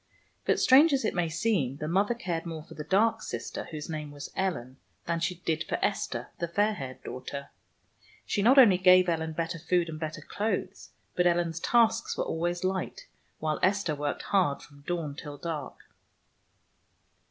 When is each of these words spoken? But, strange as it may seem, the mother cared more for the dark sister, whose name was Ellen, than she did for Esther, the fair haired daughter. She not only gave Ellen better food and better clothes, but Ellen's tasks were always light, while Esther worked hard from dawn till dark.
But, 0.45 0.59
strange 0.59 0.93
as 0.93 1.05
it 1.05 1.13
may 1.13 1.29
seem, 1.29 1.77
the 1.77 1.87
mother 1.87 2.15
cared 2.15 2.43
more 2.47 2.63
for 2.63 2.73
the 2.73 2.83
dark 2.83 3.21
sister, 3.21 3.65
whose 3.65 3.87
name 3.87 4.09
was 4.09 4.31
Ellen, 4.35 4.77
than 5.05 5.19
she 5.19 5.35
did 5.45 5.63
for 5.65 5.77
Esther, 5.79 6.29
the 6.39 6.47
fair 6.47 6.73
haired 6.73 7.03
daughter. 7.03 7.49
She 8.25 8.41
not 8.41 8.57
only 8.57 8.79
gave 8.79 9.07
Ellen 9.07 9.33
better 9.33 9.59
food 9.59 9.89
and 9.89 9.99
better 9.99 10.21
clothes, 10.23 10.89
but 11.15 11.27
Ellen's 11.27 11.59
tasks 11.59 12.17
were 12.17 12.25
always 12.25 12.63
light, 12.63 13.05
while 13.37 13.59
Esther 13.61 13.93
worked 13.93 14.23
hard 14.23 14.63
from 14.63 14.81
dawn 14.87 15.13
till 15.13 15.37
dark. 15.37 15.75